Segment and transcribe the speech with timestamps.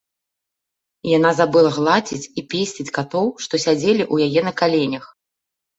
[1.17, 5.03] Яна забыла гладзіць і песціць катоў, што сядзелі ў яе на каленях.